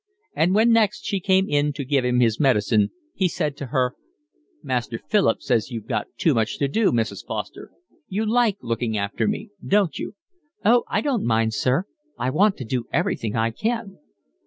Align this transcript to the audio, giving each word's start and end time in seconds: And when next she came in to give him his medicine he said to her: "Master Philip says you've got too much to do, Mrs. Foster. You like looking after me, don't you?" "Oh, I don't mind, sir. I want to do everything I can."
And 0.33 0.55
when 0.55 0.71
next 0.71 1.05
she 1.05 1.19
came 1.19 1.47
in 1.47 1.73
to 1.73 1.85
give 1.85 2.03
him 2.03 2.21
his 2.21 2.39
medicine 2.39 2.89
he 3.13 3.27
said 3.27 3.55
to 3.57 3.67
her: 3.67 3.93
"Master 4.63 4.97
Philip 4.97 5.43
says 5.43 5.69
you've 5.69 5.85
got 5.85 6.07
too 6.17 6.33
much 6.33 6.57
to 6.57 6.67
do, 6.67 6.91
Mrs. 6.91 7.23
Foster. 7.23 7.69
You 8.07 8.25
like 8.25 8.57
looking 8.63 8.97
after 8.97 9.27
me, 9.27 9.51
don't 9.63 9.99
you?" 9.99 10.15
"Oh, 10.65 10.85
I 10.87 11.01
don't 11.01 11.23
mind, 11.23 11.53
sir. 11.53 11.85
I 12.17 12.31
want 12.31 12.57
to 12.57 12.65
do 12.65 12.85
everything 12.91 13.35
I 13.35 13.51
can." 13.51 13.99